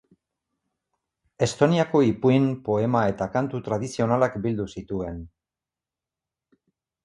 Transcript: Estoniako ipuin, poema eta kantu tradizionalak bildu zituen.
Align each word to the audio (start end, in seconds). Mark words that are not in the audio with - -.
Estoniako 1.47 2.01
ipuin, 2.07 2.49
poema 2.69 3.03
eta 3.13 3.29
kantu 3.37 3.63
tradizionalak 3.69 4.41
bildu 4.49 4.69
zituen. 4.77 5.23